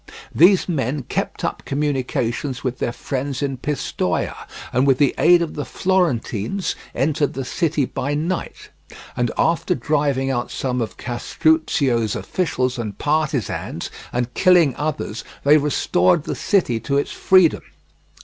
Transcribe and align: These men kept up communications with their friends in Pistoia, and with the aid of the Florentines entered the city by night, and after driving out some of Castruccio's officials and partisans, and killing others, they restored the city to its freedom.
These 0.33 0.67
men 0.67 1.03
kept 1.03 1.43
up 1.43 1.61
communications 1.63 2.63
with 2.63 2.79
their 2.79 2.91
friends 2.91 3.43
in 3.43 3.57
Pistoia, 3.57 4.35
and 4.73 4.87
with 4.87 4.97
the 4.97 5.13
aid 5.19 5.43
of 5.43 5.53
the 5.53 5.63
Florentines 5.63 6.75
entered 6.95 7.33
the 7.35 7.45
city 7.45 7.85
by 7.85 8.15
night, 8.15 8.71
and 9.15 9.29
after 9.37 9.75
driving 9.75 10.31
out 10.31 10.49
some 10.49 10.81
of 10.81 10.97
Castruccio's 10.97 12.15
officials 12.15 12.79
and 12.79 12.97
partisans, 12.97 13.91
and 14.11 14.33
killing 14.33 14.75
others, 14.75 15.23
they 15.43 15.57
restored 15.57 16.23
the 16.23 16.33
city 16.33 16.79
to 16.79 16.97
its 16.97 17.11
freedom. 17.11 17.61